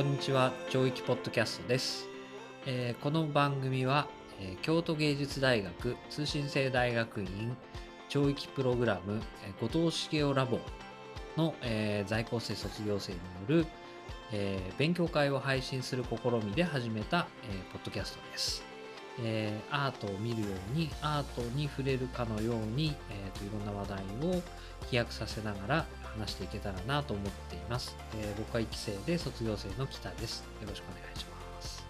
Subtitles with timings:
[0.00, 2.08] こんにちは教育ポッドキャストです、
[2.64, 4.08] えー、この番組は、
[4.40, 7.54] えー、京都芸術大学通信制大学院
[8.08, 10.58] 教育プログラム、えー、後藤茂雄ラボ
[11.36, 13.66] の、えー、在校生卒業生による、
[14.32, 18.64] えー、勉強会を配信する試みで始めた、えー、ポッドキャストです、
[19.22, 23.88] えー、アートを見るようにアートに触れるかのように、えーと、いろんな話
[24.22, 24.42] 題を
[24.88, 25.86] 飛躍させながら
[26.18, 27.96] 話していけたらなと思っています。
[28.20, 30.44] えー、僕は1期生で卒業生の北です。
[30.60, 31.84] よろしくお願いします。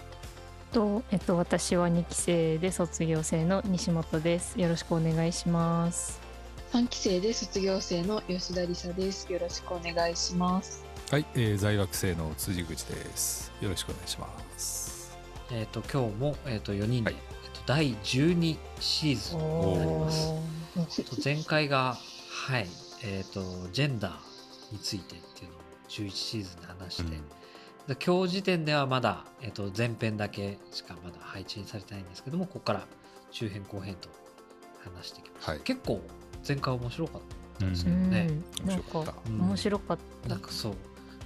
[0.72, 4.60] と、えっと、私は2期生で卒業生の西本です。
[4.60, 6.20] よろしくお願いします。
[6.72, 9.30] 3期生で卒業生の吉田梨沙です。
[9.32, 10.84] よろしくお願いします。
[11.10, 13.52] はい、えー、在学生の辻口です。
[13.60, 15.18] よろしくお願いします。
[15.50, 20.34] えっ、ー、と今日もえっ、ー、と4人で、はい、えっ、と第12シーズンになります。
[21.24, 21.98] 前回が
[22.46, 22.68] はい
[23.02, 27.16] えっ、ー、とジェンダーについてっていうのを11シーズンで話して、
[27.88, 32.86] うん、今日時点ではまだ、えー、と前編だけしかまだ配置されてないんですけどもここから
[33.30, 34.08] 中編後編と
[34.84, 36.00] 話していきます、はい、結構
[36.46, 37.20] 前回面白かっ
[37.58, 38.28] たですけどね、
[38.62, 40.28] うん、面白かった、うん、面白かった。
[40.28, 40.74] なんかそう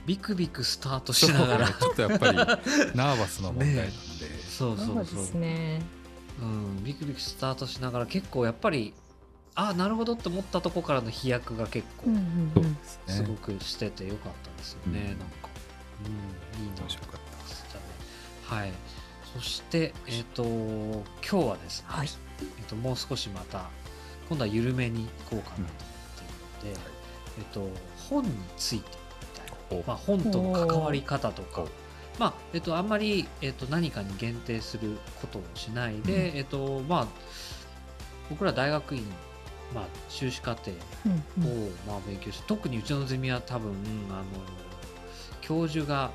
[0.07, 1.69] ビクビクスタートしながら。
[1.69, 2.37] ちょっとやっぱり
[2.95, 3.91] ナーバスな問題なんで、ね、
[4.49, 5.81] そうそうそう、ね、
[6.43, 8.93] うん、ビクビクスタートしながら結構やっぱり
[9.57, 12.07] ああなるほどって思ったとこからの飛躍が結構、
[13.07, 15.49] すごくしててよかったですよね、うん、なんか、
[16.05, 17.81] うん、いいな面白かったですね。
[18.47, 18.73] はい。
[19.35, 22.09] そしてえっ、ー、と今日はですね、はい、
[22.59, 23.69] えーと、もう少しまた
[24.29, 25.67] 今度は緩めにいこうかなと思っ
[26.61, 26.83] ているので、うん、
[27.39, 28.89] えっ、ー、と本について
[29.21, 31.65] みたいな、まあ、本との関わり方とか。
[32.17, 37.07] まあえっ、ー、と、あんまり、えっと、何かに限定することをしないで、うん、えっとまあ、
[38.31, 39.05] 僕ら大学院
[39.75, 40.75] まあ、修士課程を
[41.87, 43.73] まあ勉強して、特にうちのゼミは多分
[44.11, 44.25] あの
[45.45, 46.11] 教授が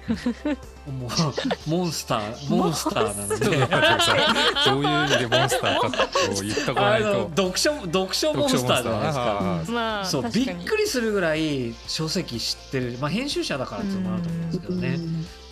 [0.87, 3.17] もうモンスターモンスター。
[3.17, 3.45] なので。
[4.65, 7.31] どういう意味でモンスターかと言ったことないと。
[7.35, 14.97] 読書読書モンスターじゃないですか、まあ、そうびっくりするぐらい書籍知ってる、まあ、編集者だからっていうのもあると思うんですけどね。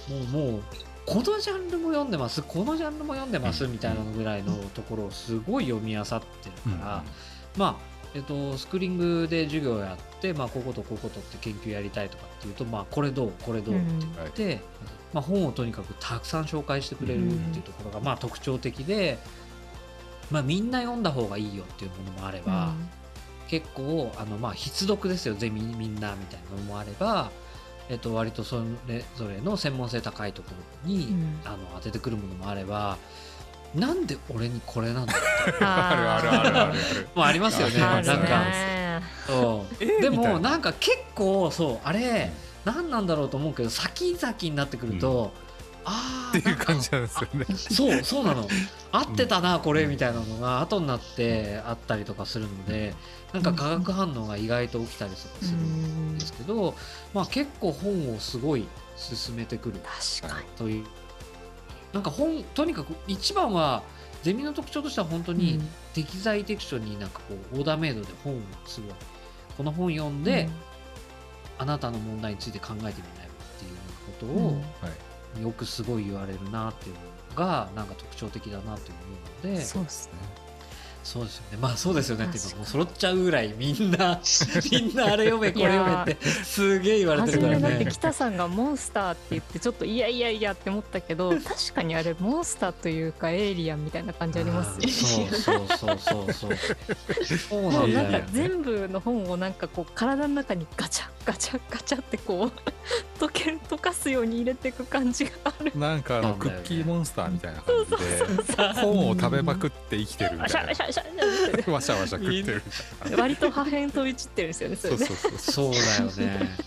[0.10, 0.64] もうもう
[1.06, 6.22] このジャンルも読んでますこのジャンルも読んでますみたいなのぐらいのところをすごい読み漁ってる
[6.78, 7.04] から、
[7.56, 13.86] まあえっと、スクリーングで授業をやって、まあ、こことこことって研究やりたいとかっていうと、まあ、これどうこれどうって
[14.16, 14.60] 言って、うん、
[15.14, 19.20] まあ、本をとにかくたくさん紹介してくれるっていうところが、まあ、特徴的で、
[20.32, 22.88] まあ、みんな読んだ方がいいよっていうものもあれば、うん、
[23.48, 27.32] 結構あの、まあ、必読ですよゼミみんなみたいなのもあれば。
[27.90, 30.50] えっと、割とそれぞれの専門性高いとこ
[30.84, 32.98] ろに、うん、あの当ててくるものもあれば
[33.76, 35.14] なんで俺にこれなんだ？
[35.62, 36.74] あるあるあるある
[37.16, 37.80] もうありますよね。
[37.80, 38.46] なんか。
[39.28, 40.56] そうでもな。
[40.56, 42.32] んか結構そうあれ
[42.66, 45.32] 何なんだろうと思うけど先々になってくると、
[45.86, 47.46] ああっていう感じなんですよね。
[47.56, 48.48] そうそうなの。
[48.92, 52.96] 合ってたなこれみたいなのが後になってあったりとかするので
[53.34, 56.74] なんか化学反応が意外と起きたりとかするんですけど、
[57.14, 59.82] まあ、結構本をすごい進めてくる
[60.58, 60.86] という
[61.98, 63.82] なんか本とにかく一番は
[64.22, 65.60] ゼミの特徴としては本当に
[65.96, 68.92] 適材適所になんかこうオーダーメイドで本をすごい
[69.58, 70.52] この本読んで、うん、
[71.58, 73.76] あなたの問題について考えてみないっていう
[74.20, 74.62] こ
[75.34, 76.96] とを、よくすごい言われるなっていう
[77.32, 78.94] のがなんか特徴的だなとい
[79.48, 79.62] うので。
[79.62, 80.47] そうですね
[81.08, 81.58] そうですよね。
[81.62, 82.26] まあそうですよね。
[82.26, 84.20] って今もう揃っちゃうぐらいみんな
[84.70, 87.62] みんなあれ読めこれ読めってすげえ言われてるからね。
[87.62, 94.92] だって北さんがモンスターって言ってちょっといやいやいやって思ったけど 確かにあれモンスターというかエイリアンみたいな感じありますね。
[94.92, 97.38] そうそうそうそうそう。
[97.38, 102.52] そうなんだなんか全部の本をなんかこう体の中にガチャガチャガチャってこう
[103.20, 105.78] 溶け溶かすように入れていく感じがある。
[105.78, 110.70] なんかあのクッキーモンスターみたいな感じで本を食べまくって生きてるみたいな。
[111.74, 112.64] わしゃわしゃ食ってる
[113.18, 114.76] 割と破片飛び散ってるんですよね。
[114.78, 115.08] それね
[115.38, 116.58] そうだよね。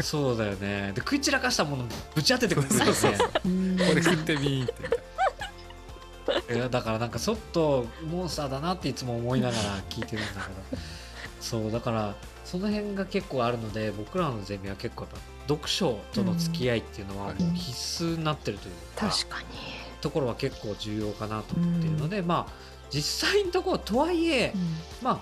[0.00, 0.92] そうだよね。
[0.94, 1.84] で食い散らかしたもの
[2.14, 3.18] ぶち当ててくるんですよね。
[3.18, 4.66] これ食ってみーっ
[6.48, 6.54] て。
[6.54, 10.40] いやだからなんかちょっとモンスターだなっていつも思いながら聞いてるんだ
[10.70, 10.82] けど
[11.40, 12.14] そうだから
[12.44, 19.46] その辺が結構あるので僕らのゼミは結構やっぱ読書との付き合いっていうのは必須になってるというか,、確かに。
[20.00, 22.52] ところは結構重要かなと思っているので、まあ
[22.90, 24.60] 実際のところとはいえ、うん、
[25.02, 25.20] まあ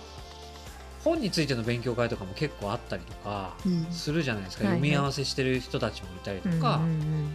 [1.05, 3.55] 本についての勉強会とかも結構あったりとか
[3.91, 6.81] するじゃないですか、うん、読み合わせしてる人たちもいたりとか、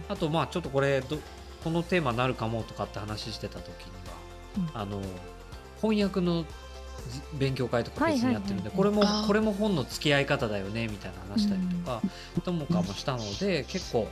[0.08, 5.02] あとまあちょっとこれこのテーマになるかもとかって話してた時には、うん、あの
[5.80, 6.44] 翻訳の
[7.38, 12.00] 勉強会とか別にやってるんで、これもこれも本の付き合い方だよねみたいな話したりとか
[12.44, 14.08] ともかもしたので結構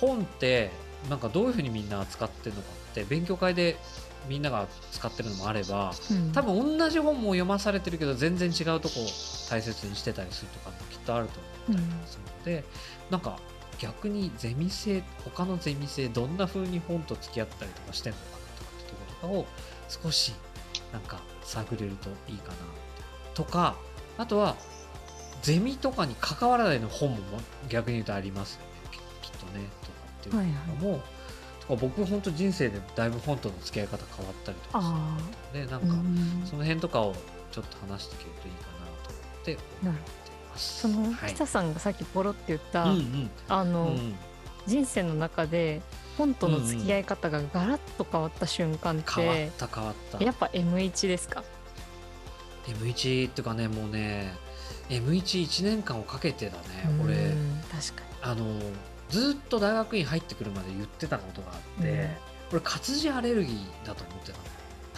[0.00, 0.70] 本って
[1.08, 3.76] なんかどういうふうにみんな扱ってるのかって勉強会で
[4.28, 8.94] みんなが使ってるのもあれば、うん、多分同じ本も読まされてるけど全然違うとこ
[9.50, 12.64] 大切にしてたりするとかもきっとあると思ったりするので、うん、
[13.10, 13.38] なんか
[13.78, 19.46] 逆にゼミ生他のゼミ生どんな風に本と付き合ったりとかしてんのかなとかってとことかを
[19.88, 20.34] 少し
[20.92, 22.54] なんか探れるといいかな
[23.34, 23.76] とか
[24.18, 24.56] あとは
[25.42, 27.16] ゼミとかに関わらないの本も
[27.68, 28.66] 逆に言うとありますよね。
[29.22, 29.64] きっとね。
[29.82, 35.72] とかっていうのも、はいはい、とか僕本当人生でだいぶ本との付き合い方変わったりとかするので。
[35.72, 35.86] なんか
[36.48, 37.14] その辺とかを
[37.50, 40.80] ちょっと話していけるといいかなと思って思ってます。
[40.80, 43.04] その北さんがさっきポロって言った、はい、
[43.48, 44.14] あの、うん、
[44.66, 45.82] 人生の中で
[46.16, 50.24] 本との付き合い方がガラッと変わった瞬間って、変わった変わった。
[50.24, 51.42] やっぱ M1 ですか
[52.66, 54.34] ？M1 っていうかねもうね
[54.88, 56.58] M11 年間をかけてだね
[57.02, 57.14] 俺。
[57.70, 58.12] 確かに。
[58.22, 58.46] あの
[59.12, 62.08] ずっと大学院入ってくるまで言ってたことがあって、うん、
[62.52, 64.38] 俺活字アレルギーだと思ってた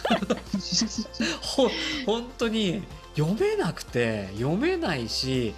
[1.41, 1.69] ほ
[2.05, 2.83] 本当に
[3.17, 5.53] 読めなくて読めないし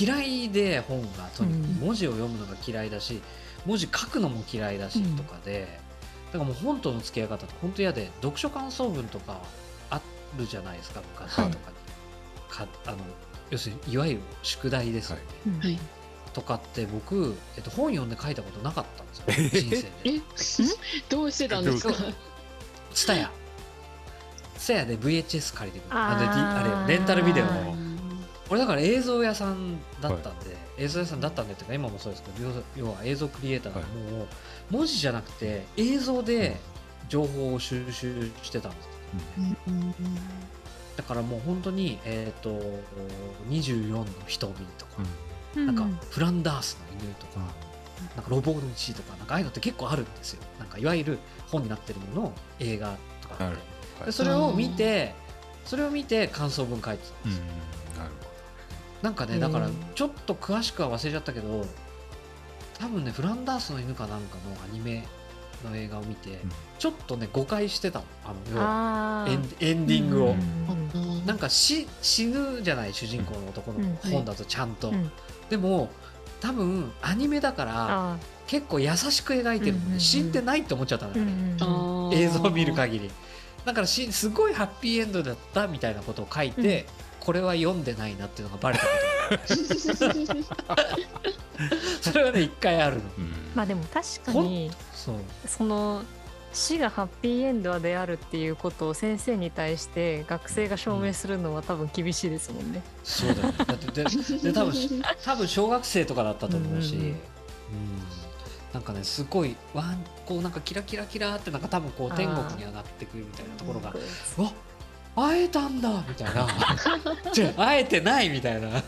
[0.00, 3.20] 嫌いで本がとにかく文字を読むのが嫌いだし、うん、
[3.66, 5.80] 文字書くのも嫌いだしとかで、
[6.32, 9.40] だからもう本との付き合い方って本当嫌で読書感想文とか
[9.90, 10.00] あ
[10.38, 12.98] るじゃないですか昔とかに、はい、かあの
[13.50, 15.22] 要するにいわゆる宿題ですよね、
[15.60, 15.78] はい、
[16.32, 19.92] とかって僕、えっと、本読んで書いたことなかったんですよ人生で。
[20.04, 20.20] え
[21.10, 21.94] どうしてたんですか？
[22.94, 23.30] ツタヤ。
[24.56, 25.98] ツタヤで VHS 借りてくる。
[25.98, 27.76] あれレンタルビデオの。
[28.48, 34.26] 俺だから映像屋さんだったんで、はい、映像屋さんだったんでっていうか今もそうですけど要は映像クリエイターがもう
[34.70, 36.56] 文字じゃなくて映像で
[37.08, 38.90] 情報を収集してたんですよ、
[39.68, 39.94] うん。
[40.96, 42.50] だからもう本当に、えーと、
[43.48, 45.02] 24の瞳とか、
[45.56, 47.44] うん、なんかフランダースの犬とか、うん、
[48.16, 50.42] なんかロボの石とかなんかああいうのって結構あるんですよ。
[50.58, 51.18] なんかいわゆる
[51.48, 53.50] 本になってるものの映画とかって、は
[54.02, 55.14] い、でそれを見て
[55.64, 57.44] それを見て感想文書いてたんですよ、
[59.02, 61.64] なんかねだからちょっと詳しくは忘れちゃったけど
[62.78, 65.06] 多分ねフランダースの犬かなんかのアニメ
[65.64, 66.38] の映画を見て、うん、
[66.78, 70.34] ちょっとね誤解してたあのエンエンディングを、
[70.94, 75.10] うん、なんか死死ぬじゃない主人公の男の本だとちゃんと、うん、
[75.48, 75.90] でも
[76.40, 81.56] 多分アニメだから結構優しく描いてるので、死んでないって思っちゃったんだよね、
[82.14, 83.10] 映像を見る限り。
[83.64, 86.86] だからしすごいハッピーエンドだったみたいなことを書いて、
[87.30, 88.90] これは読んでないなっていうのがバレたこ
[89.96, 90.02] と
[92.02, 92.96] それはね一回ある。
[92.96, 93.02] の、
[93.54, 95.14] まあでも確かにそう。
[95.46, 96.02] その
[96.52, 102.82] 死がハッピーエンドであるっていうことを先生に対して学生が証明するのは多分厳しいですもんね。
[103.04, 104.04] そうだよ、ね、だってで
[104.42, 104.74] で多分
[105.24, 107.14] 多分小学生とかだったと思うし、うん、うん、
[108.72, 113.94] なんかねすごいわんこうなんかキラキラキラってなんか多分こう天国に上がってくるみたいなところが
[114.36, 114.52] うわ
[115.26, 116.46] 会えたんだみたいな。
[117.56, 118.82] 会えてないみたいな。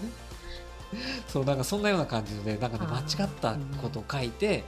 [1.26, 4.64] そうなんかそんなような感じでなんかね間違ったことを書いて。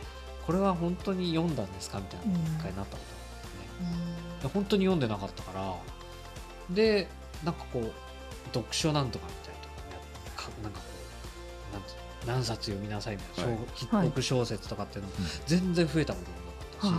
[0.47, 4.05] これは本当に読んだんですかみたいな一回なったことがあってね、
[4.43, 5.75] うん、本当に読んでなかったから。
[6.71, 7.09] で
[7.45, 7.93] なんかこう
[8.55, 10.87] 読書なんとかみたいなかなんかこ
[11.71, 11.89] うなんて
[12.27, 15.15] 何冊読みなさいみたいな、はい、読小説とかっていうのも
[15.47, 16.93] 全然増えたこともなかったし、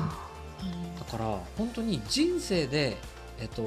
[0.64, 2.98] はい、だから本当に人生で、
[3.40, 3.64] えっと、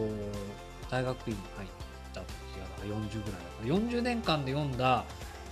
[0.91, 1.69] 大学院に入っ
[2.15, 5.05] た時が40ぐらいだから40年間で読んだ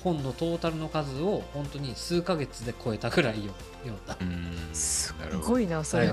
[0.03, 4.07] 本のトータルの数を本当に数か月で超えたぐらい読ん。
[4.07, 4.17] だ
[4.73, 5.15] す
[5.45, 6.13] ごいなそれ。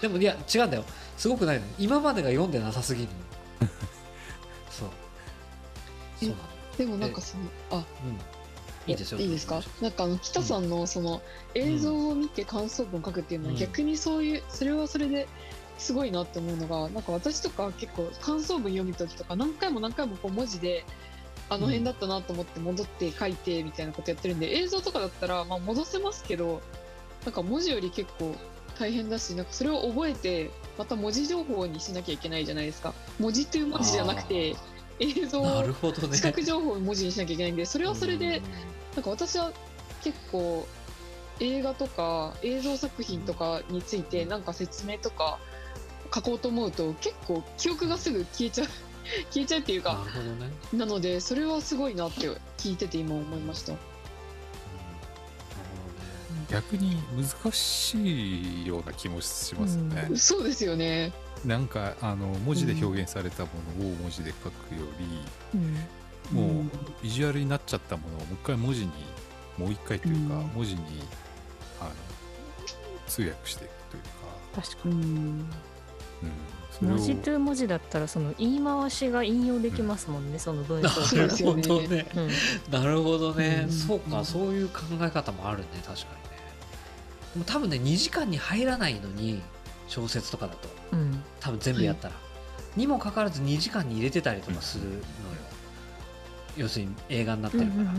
[0.00, 0.84] でもいや違うんだよ。
[1.16, 3.08] すごくないの今までが読んでなさすぎる
[4.70, 4.88] そう。
[6.20, 6.44] そうなんだ
[6.78, 7.84] でもなんかそのあ、
[8.86, 9.18] うん、いいですよ。
[9.18, 9.60] いいですか？
[9.80, 11.22] なんかあの北さんのその
[11.54, 15.28] 映像を見て感想文書くっていうのは逆にそういうそれはそれで
[15.78, 20.84] すごいなって思うのがなんか私とか結構感想文読む時とか何回も何回もこう文字で
[21.50, 26.62] あの辺だったなと思って戻って書いてみたいなことやってるんで映像とかだったらまあ戻せますけど
[27.24, 28.34] なんか文字より結構
[28.78, 32.92] 大変だしなんかそれを覚えてまた文字情報にしなきゃいけないじゃないですか。
[33.20, 34.56] 文字という文字じゃなくて
[35.00, 38.40] 映像ね、視覚情報を文字にしなきゃいけないんでそれはそれで
[38.94, 39.52] なんか私は
[40.04, 40.68] 結構
[41.40, 45.38] 映画とか映像作品とかについてなんか説明とか
[46.12, 48.68] 書こうと思うと結構記憶がすぐ消えちゃう。
[49.30, 53.78] 消えちゃうっていうかなるほど、ね、なのでそれはすごいなって聞いてて今思いました、うん、
[56.48, 61.12] 逆に難しいような気もしますね、うん、そうですよね。
[61.44, 65.58] なんかあの文字で表現されたものを文字で書くより、
[66.32, 66.70] うん、もう
[67.02, 68.92] ビジュアルになっちゃったものをもう一回文字に
[69.58, 70.80] もう一回というか、文字に
[71.80, 71.90] あの
[73.06, 74.08] 通訳していくというか。
[74.62, 75.50] 確かに、うん
[76.82, 82.30] 文字と文字だったらその言い回しが引用できますもんね、うん、その文章なるほどね、うん、
[82.72, 86.36] なるほどね、うん、そうか、そういう考え方もあるね確かにね。
[87.34, 89.42] でも多分ね2時間に入らないのに
[89.86, 90.68] 小説とかだと、
[91.40, 92.20] 多分全部やったら、は
[92.76, 95.02] い、にもかかわらず2時間に入れてたりとかするのよ、
[96.56, 97.70] 要するに映画になってるか。
[97.84, 97.90] ら、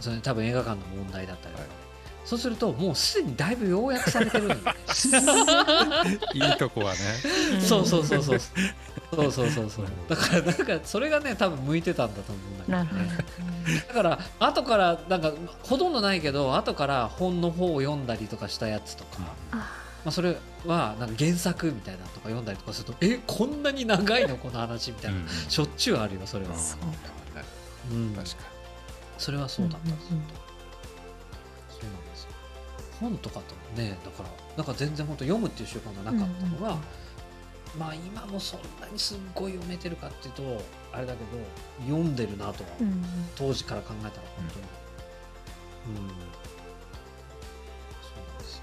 [0.00, 1.81] それ多分映画館の問題だったりとか、はい
[2.24, 4.54] そうするともうすでにだいぶ要約されてるんだ
[6.34, 6.98] いいとこはね。
[7.60, 8.40] そうそうそうそう。
[9.14, 9.86] そうそうそうそう。
[10.08, 13.82] だからなんかそれがね多分向いてたんだと思うんだけどね。
[13.88, 19.18] だから後からなんかほとんどないけど後から本の方を読んだりとかしたやつとか、
[19.50, 19.66] ま
[20.06, 20.36] あ、それ
[20.66, 24.36] はなんか原作みたいなとか読んだりとかするとえこんなに長いの？
[24.36, 26.52] この話みたいな、しょっちゅうあるよそれは。
[27.90, 28.38] うん、確かに。
[29.18, 30.22] それはそうだったんです、うん
[31.82, 31.92] うん
[33.00, 40.42] 本とかとねだからなんか全然本当読むっていう習慣がなかったのが、うん、まあ今もそんなにすっごい読めてるかっていうと
[40.92, 41.30] あれだけど
[41.88, 43.02] 読んでるなとは、うん、
[43.34, 46.14] 当時から考えたら本当に、うん、うん、そ
[48.14, 48.62] うなんですよ。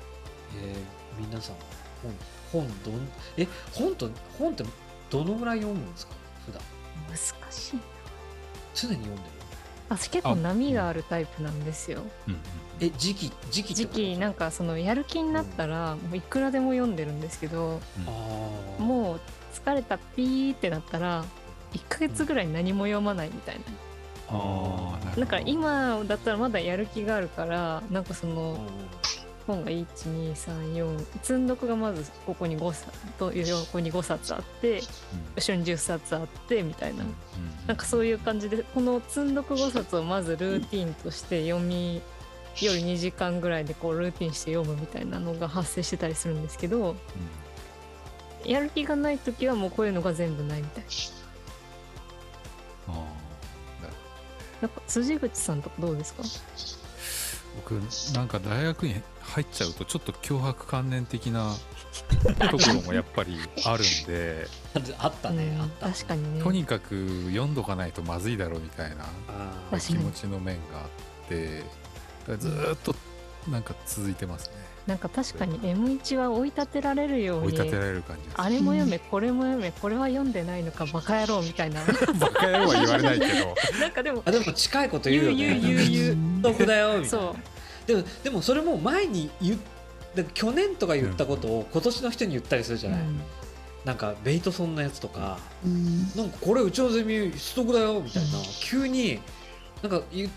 [0.61, 1.55] えー、皆さん
[2.53, 4.63] 本本どんえ本と本って
[5.09, 6.13] どのぐらい読むんですか？
[6.45, 6.61] 普段。
[7.09, 7.17] 難
[7.51, 7.79] しい
[8.73, 9.29] 常に読んでる
[9.89, 12.03] 私結構波があるタイプなんですよ。
[12.81, 17.79] え時期時期時期なんかそのやる気になったらもういくらでも読んでるんですけど、
[18.79, 19.19] うん、もう
[19.53, 21.25] 疲れたピーってなったら
[21.73, 23.61] 1か月ぐらい何も読まないみたいな。
[24.31, 28.59] あなんか今だったらまだやる気があるからなんかその
[29.47, 34.81] 本が1234積んどくがまずここに5冊と横に5冊あって、
[35.35, 37.03] 後ろに10冊あってみたいな、
[37.65, 42.01] なんかそういう感じでこの積んどく5冊をまずルーティンとして読み
[42.61, 46.95] 夜2時間ぐらいでこうルーティンして読むみたいなのが発生してたりするんですけど、
[48.45, 50.89] やる気がない時はもうこういうのが全部ないみたいな。
[54.61, 56.23] なんか辻口さんとかどうですか？
[57.55, 57.71] 僕
[58.13, 61.53] なんか大学に入っちゃうとちょっと脅迫観念的な
[62.49, 64.47] ところもやっぱりあるんで
[64.99, 65.89] あったね、あった。
[65.89, 66.43] 確かにね。
[66.43, 69.05] とにかく読んどかないとまずいだろうみたいな
[69.79, 71.63] 気持ちの面があって
[72.37, 72.95] ずっと
[73.49, 74.55] なんか続いてますね。
[74.87, 81.85] なんか確かに M1 は追い立てられるように追い立てられる感じあれも読めこれも読めこれは読んでないのかバカ野郎みたいな。
[82.19, 83.55] バカ野郎は言われないけど。
[83.79, 85.35] なんかでもあでも近いこと言うよね。
[85.35, 86.17] 言う言う言う。
[86.41, 87.33] 言うだよみたいな。
[87.85, 89.57] でもでもそれも前に言っ
[90.33, 93.21] 去年とか言ったことを今年の人に言ったりするじゃない、うん、
[93.85, 99.19] なんかベイトソンのやつとか、うん、なんかこれうちのゼミストックだよみたいな、うん、急に
[99.81, 100.29] なんか言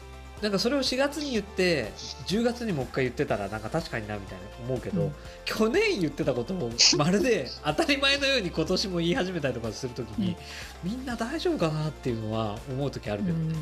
[0.42, 1.92] なんかそれを4月に言って
[2.26, 5.12] 10月にもう一回言ってたらなんか確かになみたいな思うけど、うん、
[5.44, 10.36] 去年言ってたことをまるで当たり前のように今年も言い始めたりとかするときに、
[10.84, 13.38] うん、みんな大丈夫かなっていうのは思う時あるけど。
[13.38, 13.54] ね、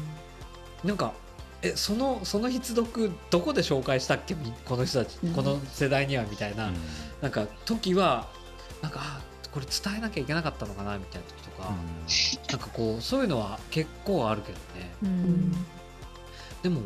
[0.83, 1.13] うん、なんか
[1.63, 4.35] えそのその必読どこで紹介したっけ？
[4.65, 6.75] この人たち、この世代にはみたいな、うん、
[7.21, 8.29] なんか時は
[8.81, 9.21] なんか
[9.53, 11.77] これ伝えなきゃいけなかったのかなみたいな時とか、うん、
[12.49, 15.53] なんかこうそういうのは結構あるけどね、うん、
[16.63, 16.83] でも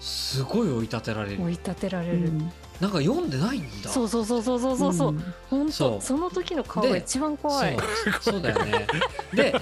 [0.00, 1.42] すごい追い立てられる。
[1.42, 2.30] 追い立てられる、
[2.80, 3.88] なんか読んでないんだ。
[3.90, 7.76] そうそうそうそうそうそう、うん、本当その時の顔が一番怖い。
[8.20, 8.42] そう。
[8.42, 8.86] だよね。
[9.32, 9.54] で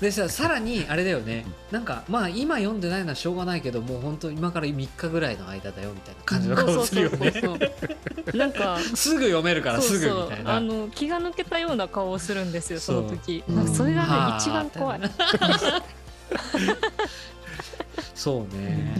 [0.00, 1.46] でささらにあれだよね。
[1.70, 7.32] なんかまあ今読んでないのはしょうがないけどもう本当今から3日ぐらいの間だよみたいな感じの顔するよね。
[8.34, 10.56] なんかすぐ読めるからすぐみたいな。
[10.56, 13.42] あの気が抜けたような顔をするんですよその時。
[13.48, 14.02] そそれが
[14.32, 15.00] ね一番怖い
[18.16, 18.96] そうね、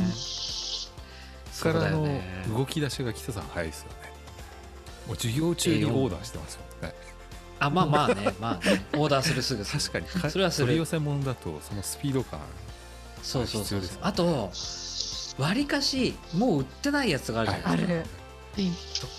[1.61, 2.07] からの
[2.55, 4.13] 動き出しが北さん早いですよね。
[5.09, 6.95] もう授業中にオーダーしてますよね、
[7.59, 8.85] あまあまあねまあね。
[8.93, 10.31] オーダーするすぐ確かに。
[10.31, 10.67] それはする。
[10.67, 12.41] 取り寄せ物だとそのスピード感
[13.23, 14.53] そうそうそうあと
[15.39, 18.07] わりかしもう売ってないやつがあるじゃないですか、ある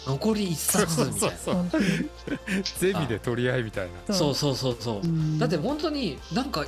[0.05, 1.65] 残り1冊みたいな。
[2.79, 4.13] ゼミで取り合いみたいな。
[4.13, 5.39] そうそうそうそう。
[5.39, 6.65] だって本当になんか、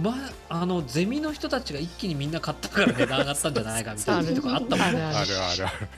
[0.00, 0.14] ま
[0.48, 5.88] あのゼミの人たちが一気にみんな買ったから値段上がったんじゃないかみたいなとかあったもんあるあるある。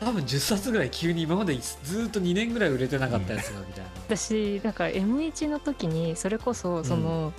[0.00, 7.32] 多分10冊ぐらい急に今までずっと2年ぐらい売れてなかったやつがみたいな、うん、私だから M1 の時にそれこそその、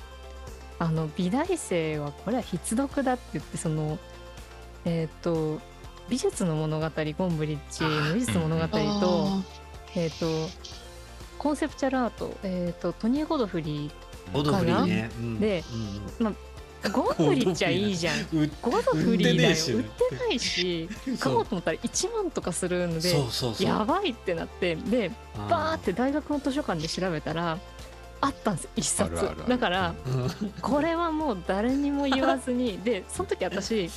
[0.79, 3.99] うん、あの美大生はこれは必読だって言ってその
[4.85, 5.61] えっ、ー、と
[6.09, 8.77] 美術の物語ゴンブリッジの美術物語と
[9.95, 10.49] えっ、ー、と
[11.37, 15.09] コンセプチャルアート、えーと、トニー・ゴドフリーかな、ね。
[15.17, 15.63] うん、で、
[16.19, 16.33] うん、まあ
[16.83, 18.15] 5ドフリじゃいいじゃん。
[18.15, 19.49] 5ドフリだよ。
[19.49, 23.13] 売ってないし 買おうと思ったら1万とかするので
[23.59, 25.11] やばいってなってで
[25.49, 27.57] バーって大学の図書館で調べたら
[28.19, 29.29] あったんです一冊。
[29.47, 29.95] だから
[30.61, 33.89] これはもう誰にも言わずにでその時私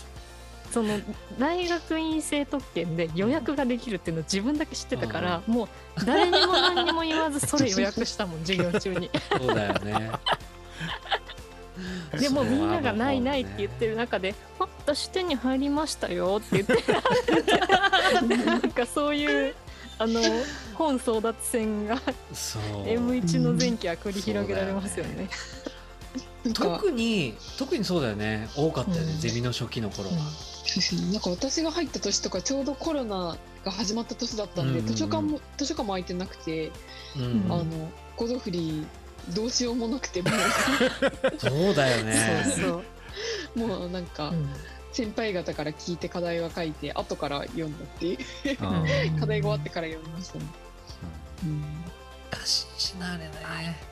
[0.71, 0.99] その
[1.39, 9.11] 大学院生特権で予約ができるっていうのを自分だけ知ってたから、もう誰にも何にも言わずそれ予約したもん授業中に。
[9.39, 10.11] そうだよね。
[12.19, 19.55] でもみんながないないって言ってる中で「あ私手に入りましたよ」って言って なんかそういう
[19.99, 20.21] あの
[20.75, 21.97] 本争奪戦が
[22.85, 25.29] M1 の前期は繰り広げられますよね。
[26.55, 28.49] 特に特にそうだよね。
[28.57, 30.17] 多かったよね、うん、ゼミの初期の頃は。
[30.17, 36.73] うん、 なんか私が入った年とかちょうどコロナが始まった年だったんで、うんうん、図書館も図書館も空いてなくて、
[37.17, 37.64] うん、あの
[38.17, 38.87] ゴドフリー
[39.35, 40.31] どうしようもなくても
[41.38, 42.45] そうだよね。
[42.47, 42.83] そうそ
[43.57, 43.69] う。
[43.69, 44.33] もうなんか、
[44.93, 48.57] 先輩方から聞いて課題は書いて後から読んだっていう。
[49.21, 50.45] 課題が終わってから読みましたね。
[51.45, 51.62] うん、
[52.31, 53.90] 難しいしなあれね。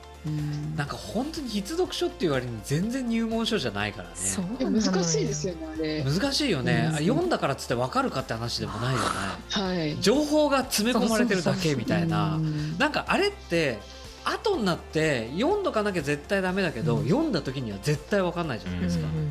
[0.77, 4.71] なんか本当に必読書って言われるの全然入門書じゃないからね。
[4.71, 6.05] 難しいですよねあれ。
[6.05, 9.07] 難しいよね、読んだからっつって分かるかって話でもないよね、
[9.51, 12.39] はい、情報が詰め込まれてるだけみたいな。
[12.79, 13.79] なんかあれって
[14.25, 19.31] 後になって読んどかなきゃ絶対ダメだけど、うん、読んだ時には絶対分かんないじゃないですか、うん、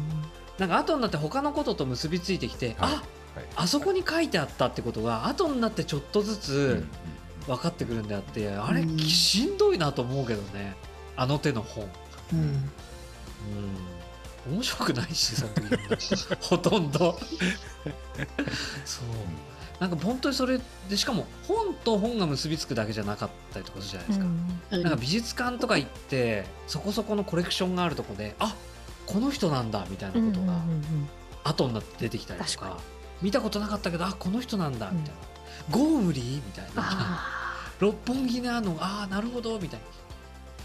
[0.58, 6.84] なんか後になって他のことと結びついてきて、はい、あ、はい、あそこに書いてあったってことが後になってちょっとずつ
[7.48, 10.76] 分かってくるんであってあれしんどいなと思うけどね。
[11.16, 11.90] あの手の本。
[12.34, 12.40] うん、
[14.50, 14.54] うん。
[14.56, 15.54] 面白くないしその。
[15.54, 17.18] 時 ほとんど。
[18.86, 19.06] そう。
[19.80, 24.26] なんか本当にそれでしかも本と本が結びつくだけじゃなかったりとかするじゃないですか、
[24.72, 28.56] うん、なんか美術館とか行ってそこそこのコレクションがあるとこであ
[29.06, 30.62] この人なんだみたいなことが
[31.44, 32.78] 後になって出てきたりとか。
[33.22, 35.20] 見たことなかったけどあこの人なんだみたいな、
[35.72, 37.24] ゴームリーみたいな。
[37.80, 39.86] 六本木のあのああなるほどみたいな。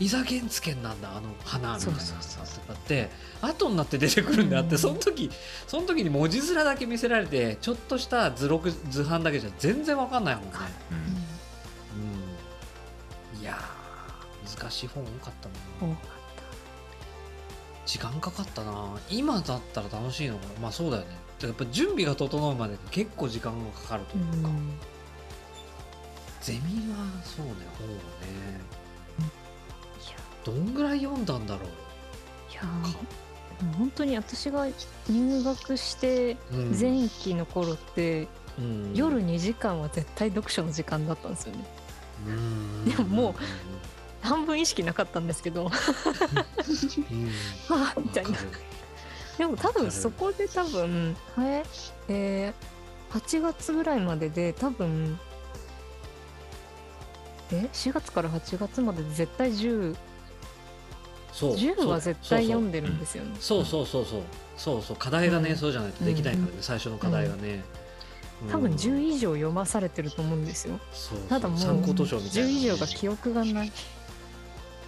[0.01, 2.01] イザゲンツケンなんだあの花みたいな。
[2.01, 3.11] やつとかって
[3.41, 5.31] 後になって出てくるんであって、その時
[5.67, 10.51] その時に文字面だけ見せられてちょっとした図録図版だけじゃ全然わかんないもんね。
[13.37, 13.59] うん、いや
[14.59, 15.49] 難しい本多かった
[15.87, 15.97] な。
[17.85, 18.97] 時間かかったな。
[19.11, 20.61] 今だったら楽しいのかな。
[20.61, 21.09] まあそうだよね。
[21.43, 24.73] やっぱ準備が整うまで結構時間がかかるというか、うん、
[26.42, 27.52] ゼミはそうね。
[27.78, 28.72] 本をね。
[30.44, 31.68] どんぐらい読んだんだろう。
[32.52, 32.62] いや
[33.78, 34.66] 本当に私が
[35.09, 38.26] 入学して前期の頃って、
[38.59, 41.64] うん、夜2時間は絶対読書の時間だったんですよね。
[42.85, 43.35] でももう
[44.20, 45.68] 半分意識なかったんですけど。
[45.70, 45.72] は
[47.70, 48.31] あみたいな。
[49.38, 51.62] でも多分そこで多分え
[52.09, 55.18] えー、8月ぐらいまでで多分
[57.53, 59.97] え4月から8月までで絶対10
[61.33, 61.55] そう。
[61.55, 63.37] 10は絶対読んでるんですよね。
[63.41, 63.87] そうそう。
[63.87, 64.23] そうそう
[64.57, 64.97] そうそう。
[64.97, 67.65] 課題がね、うん、そうじゃないとできないからね、うん、最初の課題がね、
[68.45, 70.79] うん、多分10以上読まされてると思うんですよ。
[71.29, 73.73] ただもう参考図書みたいな、10以上が記憶がない、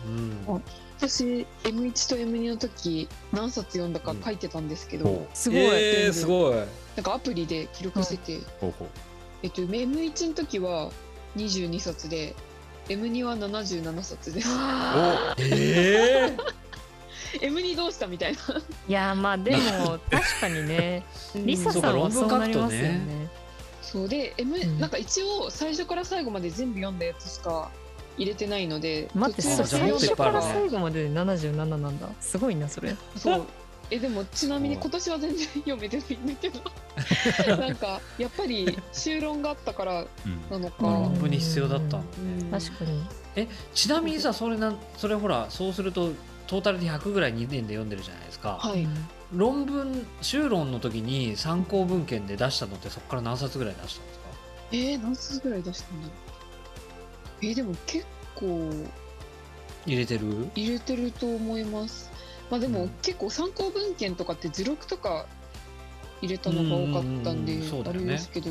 [0.07, 0.63] うん、
[0.99, 6.57] 私 M1 と M2 の時何冊読んだか書いてたんですけど、すごい、えー、すごい。
[6.97, 8.41] なんかアプリで記録してて、
[9.43, 10.91] えっと M1 の時は
[11.37, 12.35] 22冊で
[12.89, 14.49] M2 は77冊です。
[15.39, 18.39] えー、 M2 どうしたみたいな。
[18.89, 23.29] いやまあでも 確かにね、リサさんはそうなりますよね。
[23.81, 27.71] そうで M、うん、なんか一応最初から最後まで全部読んだやつしか
[28.17, 32.09] 入れてないので待って最初から最後までで77なんだ。
[32.21, 32.95] すごいなそれ。
[33.17, 33.47] そう
[33.91, 36.61] えでもちなみに今年は全然読めてないんだけど。
[37.59, 40.07] なんかやっぱり修論があったから
[40.51, 42.09] なのか、論文に必要だったの、ね、
[42.51, 43.03] 確かに。
[43.37, 46.13] えちなみにさそれなそれほらそうすると
[46.47, 48.87] トータルで100ぐらい2年で読んでるじゃないですか、はい、
[49.33, 54.25] 論文修論の時に参考文献で出したのってそこから何冊ぐらい出したんですか？
[54.73, 56.09] えー、何冊ぐらい出したんだ
[57.43, 58.71] えー、でも結構
[59.87, 60.49] 入れてる？
[60.55, 62.11] 入れてると思います
[62.51, 65.27] まあでも結構参考文献とかって図録とか
[66.21, 68.51] 入れたのが多かったんで、あれですけど、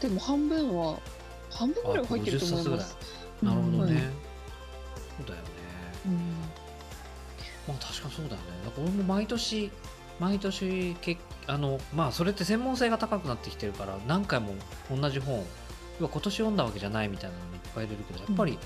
[0.00, 0.98] でも半分は
[1.50, 2.96] 半分ぐらい入ってると思います。
[3.42, 4.10] なるほどね、
[5.16, 5.48] そうだよね。
[7.66, 8.38] まあ確かそうだよね。
[8.64, 9.70] なんか俺も毎年
[10.20, 11.16] 毎年け
[11.46, 14.54] あのまあそれって専門性が高くなってきてるから何回も
[14.90, 15.44] 同じ本
[16.00, 18.58] 今年読んだわけじゃないみたいなのもいっぱい入れるけどやっぱり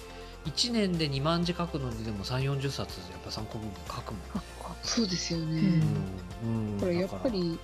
[0.47, 4.21] 1年で2万字書くのにでも3 4 0冊やっぱ参考文献書くもん。
[4.21, 4.27] ね。
[4.83, 5.81] そうですよね、
[6.45, 6.79] うん。
[6.81, 7.59] これやっぱり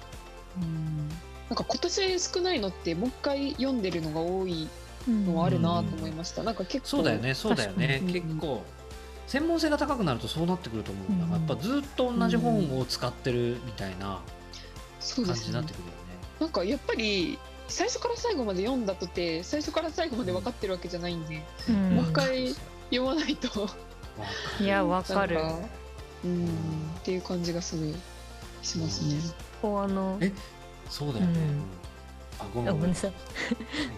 [0.62, 1.08] うん。
[1.48, 4.68] なんか今年少ないのってもう一回読んでるのが多い
[5.08, 6.88] のはあるなと思いました、うん、なんか結構。
[6.88, 7.34] そうだよね。
[7.34, 8.62] そうだよね、結構。
[9.26, 14.20] 専門性が高くなるとそうなってくると思うんだが、うん、やっぱずっと同じ本を使ってるみたいな
[15.14, 15.94] 感じになってくるよね。
[16.40, 17.38] なんかやっぱり
[17.68, 22.54] 最初から最後まで読んだとて最初から最後まで分かってるわけじゃないんで、うん、もう一回
[22.90, 23.68] 読まないと。
[24.60, 25.40] いや 分かる。
[26.24, 26.46] うん
[26.98, 27.94] っていう感じがすごい
[28.62, 29.20] しますね。
[29.62, 30.32] こうあのえ
[30.90, 31.40] そうだよね、
[32.38, 33.12] あごめんなさい。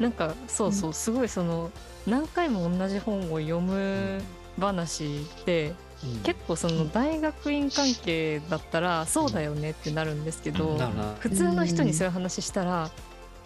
[0.01, 1.71] なんかそうそうすごいその
[2.07, 4.21] 何回も同じ本を読む
[4.59, 10.79] 話で、うん、結構その大学院関係だったらそうだよねってなるんですけど、うん、
[11.21, 12.91] 普通の人にそういう話したら、うん、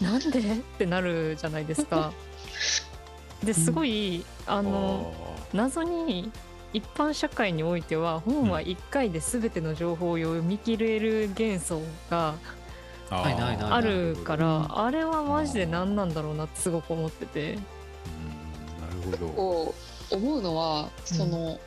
[0.00, 0.38] なんで？
[0.40, 0.42] っ
[0.78, 2.12] てなるじゃないですか。
[3.42, 5.12] ですごいあの
[5.52, 6.30] 謎に
[6.72, 12.34] 一般社会においては本は1回で全ての情報を読み切れる幻想が
[13.10, 17.54] あるからあれはマジで何なんだろうなってすごく思ってて。
[17.54, 17.60] な
[19.10, 19.74] るほ
[20.10, 21.58] ど思うのはその、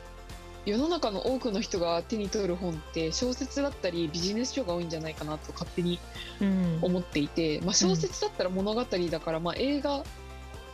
[0.68, 5.98] 世の中の多くの人が手に取る本って小説だったりビジネス書が多いんじゃないかなと勝手に
[6.82, 10.04] 思っていて、うん、まあ、小説だったら物語だから、まあ、映画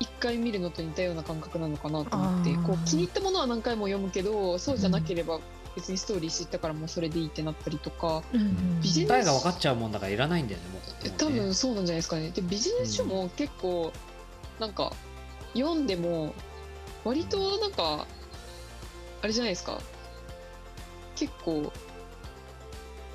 [0.01, 5.39] 一回見るのと似たような感覚なのかなと思ってこう気に入ったものは何回も読むけどそうじゃなければ
[5.77, 12.31] 別にストーリー知ったからもうそれでいいってなったりとか、うん、ビジネス答が分かっちゃうもんだからいらないんだよねもう、ね、多分そうなんじゃないですかね。
[12.31, 13.93] でビジネス書も結構
[14.59, 14.93] なんか
[15.55, 16.35] 読んでも
[17.05, 18.07] 割となんか
[19.25, 19.81] あれじゃないですか。
[21.17, 21.73] 結構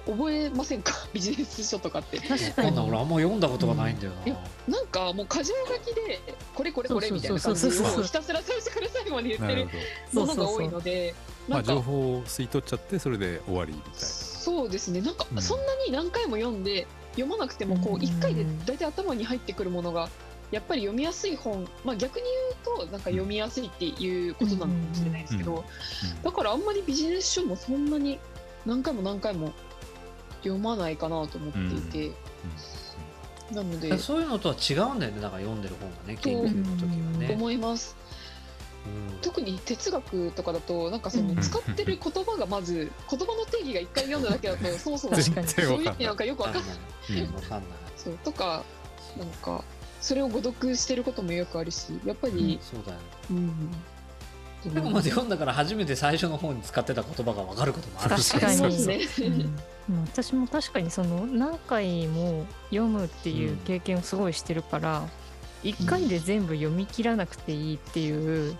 [0.07, 0.93] 覚えませんか？
[1.13, 2.17] ビジネス書とかって。
[2.19, 2.79] 確かに。
[2.79, 4.33] 俺あんま読んだことがないんだよな、
[4.67, 6.19] うん、なんかもう箇条書きで
[6.55, 9.69] これこれこれみたいな感じをひたすら最初から最後まで言ってる
[10.11, 11.13] ものが多いので
[11.47, 13.99] まあ情報を吸い取っちゃってそれで終わりみたいな。
[13.99, 15.01] そうですね。
[15.01, 20.09] なんかそんなに何回も読んで読まなくてもこう1回で大体頭に入ってくるものが
[20.51, 22.25] やっぱり読みやすい本、まあ、逆に
[22.73, 25.63] 言うとなんか読みやすいっていうことなのかもしれないですけど、
[26.23, 28.19] だからあんまりビジネス書もそんなに
[28.65, 29.53] 何回も何回も
[30.41, 32.11] 読まないかなと思っていて、
[33.53, 37.33] なのでそういうのとは違うんだよねだから読んでる本がね研究の時はね。
[37.33, 37.95] 思います。
[38.85, 46.75] うん、特に哲学とかだとなんかその使ってる言葉がまず言葉の定義が一回読んだだけだと そもそもそういう意味なんかよくわかんない。
[47.97, 48.63] そうとか
[49.17, 49.63] なんか
[50.01, 53.71] それを誤読してることもよくあるしやっぱり、うん、そうだよ、ね、うん。
[54.71, 58.31] 最後まで読んだから初めて最初の方に使ってた言葉が分かることもあるし。
[58.31, 58.99] 確かに、ね。
[59.89, 64.99] うん、私も確かにその何回も読むっていう経験をすごいしてるから、
[65.63, 68.55] うん、1回で全部読み切らなくていいっていう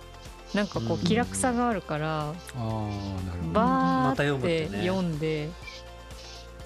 [0.54, 5.48] なんかこう気楽さがあるから、うん、バーって読んで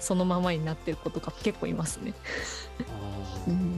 [0.05, 2.13] そのままになってることが結構いますね。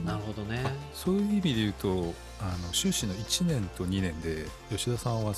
[0.04, 0.62] なるほどね。
[0.92, 5.32] そういう意味で言うとあの修士の1年と2年で吉田さんは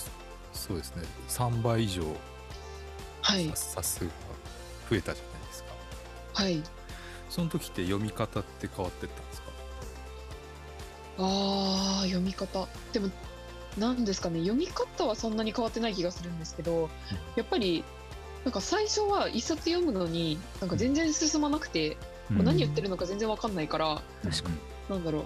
[0.52, 2.02] そうですね3倍以上
[3.54, 4.10] 冊数が
[4.90, 5.70] 増えたじゃないですか。
[6.34, 6.60] はい。
[7.28, 9.46] その時って読み方って変わってったんですか？
[11.18, 12.66] あー読み方。
[12.92, 13.10] でも
[13.78, 14.40] 何ですかね。
[14.40, 16.88] 読み方はそんなに変わってない気がするんですけど、うん、
[17.36, 17.84] やっぱり
[18.44, 21.96] なんか最初は一冊読むのになんか全然進まなくて、
[22.30, 24.56] うん、何言ってるのか全然わかんないから、確かに。
[24.88, 25.24] なんだろう。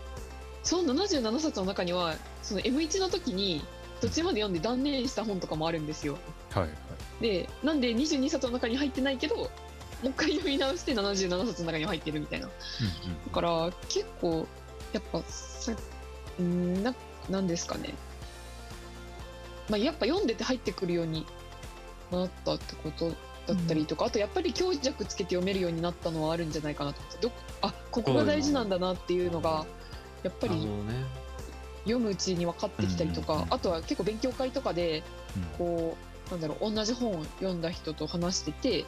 [0.63, 3.63] その77冊の中にはその M1 の時に
[4.01, 6.19] 途中まで読んで断念した本とかもあるんですよ。
[6.51, 9.45] はいはい、でなんで22冊の中に入ってないけども
[10.05, 12.47] う一回読み直して77冊の中に入ってるみたいな。
[12.47, 14.47] うんうん、だから結構
[14.93, 15.73] やっぱさ
[16.43, 16.95] んな
[17.29, 17.95] なんですかね、
[19.69, 21.27] まあ、やっぱ読んでて入ってくるように
[22.15, 23.11] なったってこと
[23.47, 29.67] だったりとか、うん、あとやっぱり強弱つけて読めるようになったのはあるんじゃないかなと思ってどあここが大事なんだなっていうのが
[30.23, 30.69] やっぱり
[31.85, 35.03] 読むうちに分かってきたりとか、あとは結構勉強会とかで
[35.59, 35.97] こ
[36.29, 38.87] う、なんだろう同じ本を読んだ人と話してて、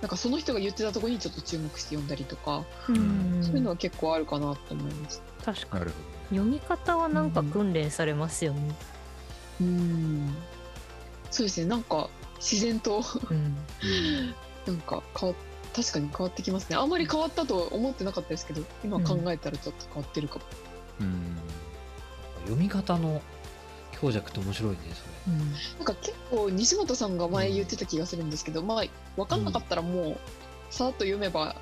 [0.00, 2.98] なんかその人が言ってたところにちょっと注目して読んだりとか、そうい
[3.58, 5.22] うのは結構あるかなと思います。
[5.44, 5.92] 確かに。
[6.30, 8.74] 読み方はなんか訓練されますよね。
[9.60, 10.34] うん
[11.30, 11.66] そうですね。
[11.66, 13.04] なんか自然と。
[14.66, 15.34] なんか変わ
[15.74, 16.76] 確かに変わってきますね。
[16.76, 20.44] あんまり変わったと思ってなかったですけど今考えたらちょっと変わってるかも、
[21.00, 21.36] うん、
[22.44, 23.22] 読み方の
[24.00, 28.84] 強弱って面白いねそれ、うん、なんか結構西本さんが前言ってた気がするんですけど、まあ
[29.16, 30.18] 分かんなかったらもう、
[30.70, 31.54] さっと読めば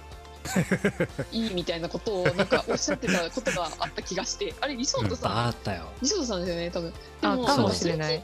[1.33, 4.55] いいみたいなことをなんかおっしゃってたことがあった気がして。
[4.61, 5.85] あれ西本さん、あったよ。
[6.01, 6.93] 西本さんですよね多分。
[7.21, 8.23] でもかもしれない。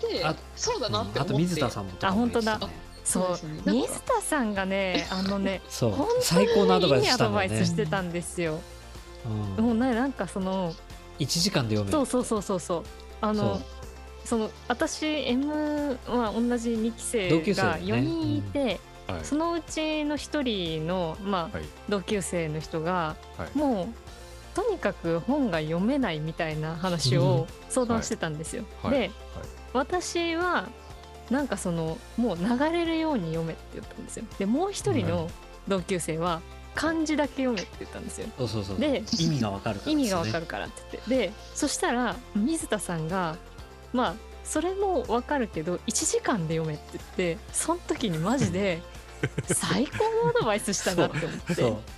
[0.56, 1.20] そうだなって思って。
[1.20, 2.60] あと水田さんもあ本当だ。
[3.04, 6.22] そう、ね、水田さんがねあのね そう。
[6.22, 8.60] 最高のアドバイスした、ね、アドバイスしてたんですよ、
[9.58, 10.72] うん、もうねなんかその
[11.18, 12.84] 1時間で読めそうそうそうそうそう。
[13.20, 13.60] あの
[14.24, 28.64] その私 M は同じ2期生が4人いて、はい、そのうちの1人の、まあ、はい、同級生の人が、はい、もうとにかく本が読めないみたいな話を相談してたんですよ。
[28.88, 29.10] で、
[29.72, 30.68] 私は
[31.30, 34.24] なんかそのもう流れるように読めって言ったんですよ。
[34.38, 35.28] でもう一人の
[35.66, 36.40] 同級生は
[36.74, 38.28] 漢字だけ読めって言ったんですよ。
[38.38, 43.36] そうそうそうで意味がわかるから、ね、意味がわかるからって言ってでそしたら水田さんが
[43.92, 44.14] まあ
[44.44, 48.82] それもわかるけど1時間で読めって言ってその時にマジで
[49.46, 51.94] 最高のアドバイスしたなって思って。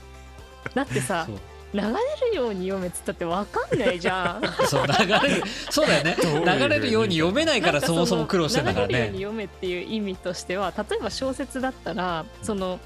[0.74, 1.28] だってさ
[1.72, 4.42] 流れるように読めっつったってわかんないじゃん。
[4.66, 5.42] そう流れる。
[5.70, 6.16] そうだよね。
[6.22, 8.94] 流れるように読めないからそもそも苦労してたからね。
[8.94, 12.78] 流れるように読めっていう意味としては例えば小説だったらその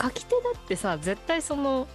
[0.00, 1.86] 書き手だってさ絶対その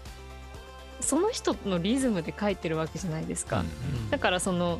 [0.99, 4.79] その人のリズムで書いてるわけじゃないですか、うんうん、だからその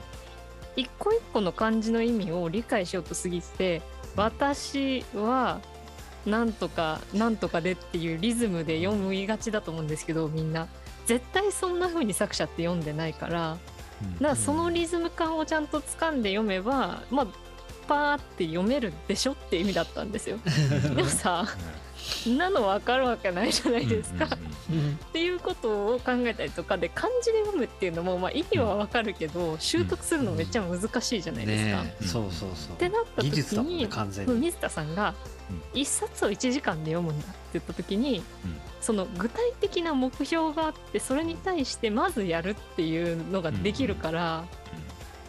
[0.75, 3.81] 一個一個の漢字の意味を理解しようとすぎて
[4.15, 5.59] 私は
[6.25, 10.67] なんとかなんとかでっていうリズムで読みがちだと思うんですけどみんな。
[11.05, 13.57] 絶対そんな風に作者って読んでないから、
[14.01, 17.27] うん、だそのリズム感をちゃんと掴んで読めばまあ
[17.87, 20.37] パーって読めるでしょって意味だったんですよ。
[20.95, 21.45] でもさ
[22.37, 24.25] なの分かるわけないじゃないですか。
[24.25, 31.83] っていうことを考えたりとかで漢字で読むっていうのも、まあ、意味は分かるけど、習得するのめっちゃ難しいじゃないですか。
[31.83, 32.75] ね、そうそうそう。
[32.75, 33.27] ってなった時
[33.59, 33.89] に、ね、
[34.27, 35.13] 水田さんが
[35.73, 38.23] 1冊を1時間で読むんだって言った時に、
[38.79, 44.45] その具体的な目標があってそれに対してまずやるっていうのができるから。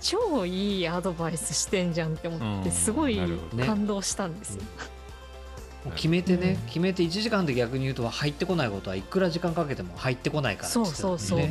[0.05, 3.21] 超いいアドバイスしてんじゃんって思ってすごい
[3.65, 4.63] 感動したんですよ。
[5.91, 11.49] 決めてね、決めて1時間で逆に言うと入ってこないことはいくら時間かけても入ってこないからそうそうそう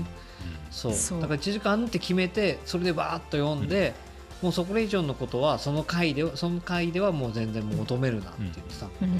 [0.72, 1.22] そう。
[1.22, 3.94] だから1時間って決めてそれでバーッと読んで、
[4.42, 9.12] もうそこ以上のことはその回でその回ではもう全然求めるなって言ってたんで、ね、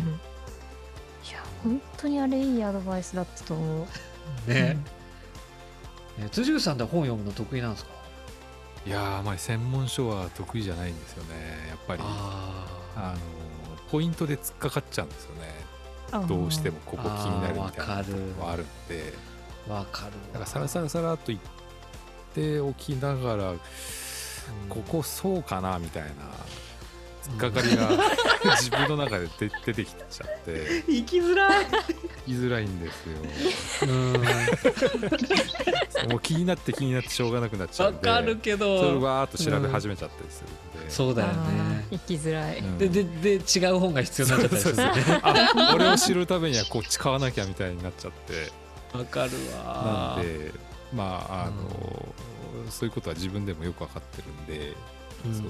[1.30, 3.88] いや本当にあれいいアドバイスだったと思
[4.48, 4.50] う。
[4.50, 4.78] ね、
[6.22, 7.92] うん、辻口さんって本読むの得意なんですか？
[8.86, 11.30] いやあまり専門書は得意じゃないんですよね
[11.70, 12.02] やっぱり。
[12.02, 13.18] あの
[13.92, 16.28] ポイントで突っかかっちゃうんですよね。
[16.28, 17.96] どうしてもここ気になるみたいな
[18.38, 19.14] のはあるんで。
[19.68, 20.12] わかる。
[20.34, 21.40] だからサラサラサラっと言っ
[22.34, 23.54] ておきながら、
[24.70, 26.10] ここそうかなみたいな。
[26.10, 26.71] 突
[27.30, 27.90] っかかりが
[28.58, 30.84] 自分の中で出出てきちゃって。
[30.88, 31.66] 生きづらい。
[31.66, 31.74] 生
[32.26, 33.90] きづらいんですよ。
[36.10, 38.80] もう気になって気になってしょうがなくなっちゃうんでわかるけど。
[38.80, 41.86] それわーっと調べ始めちゃったりするんで、そうだよね。
[41.92, 45.02] 生きづらい、ででで違う本が必要になっちゃったりするんで。
[45.04, 45.22] すね
[45.76, 48.52] 俺を知るためにはこっち買わなきゃみたいになっちゃって。
[48.98, 49.32] わかる
[49.66, 50.16] わ。
[50.18, 50.52] なんで
[50.94, 52.14] まああの、
[52.70, 54.76] そういうことは自分でもよく分かってるんで、
[55.24, 55.50] その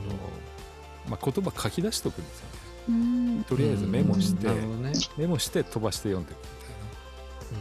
[1.07, 2.45] まあ、言葉書き出しとくんですよ。
[2.95, 3.43] ね。
[3.47, 4.53] とりあえずメモして、ね、
[5.17, 6.39] メモして飛ばして読んでいく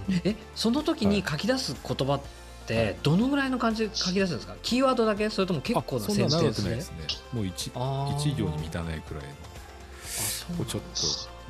[0.08, 0.36] みたいな。
[0.36, 2.20] えその時に書き出す言葉っ
[2.66, 4.54] てどのぐらいの感じで書き出すんですか？
[4.62, 5.28] キーワードだけ？
[5.30, 6.98] それとも結構なセンテンスでですね。
[7.32, 9.30] もう 1, 1行に満たないくらいの。
[9.30, 10.88] あちょっと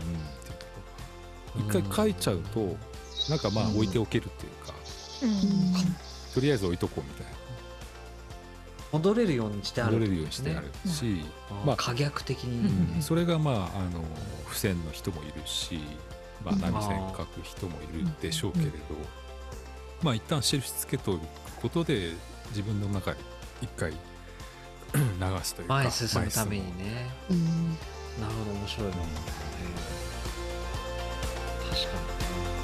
[0.02, 2.76] うんっていうところ一回書いちゃうと
[3.28, 4.72] なんかまあ置いておけるっていうか、
[6.34, 7.32] とりあえず置いとこうみたいな
[8.92, 11.24] 戻れるようにしてある、戻れるようにしてあるし、ね、
[11.64, 14.04] まあ可逆的に、うん、それがまああの
[14.46, 15.80] 付箋の人もいるし、
[16.44, 18.70] まあ、波線書く人もいるでしょうけれど、
[20.02, 21.20] まあ一旦印つけとく
[21.60, 22.12] ことで
[22.50, 23.18] 自分の中で
[23.62, 23.96] 一回流
[25.42, 27.70] すというか前進むためにね、うん、
[28.20, 29.02] なるほど面白いな、うん、
[31.70, 31.92] 確か
[32.56, 32.59] に